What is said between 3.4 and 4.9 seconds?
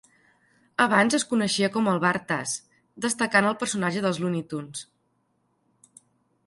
el personatge dels Looney Tunes.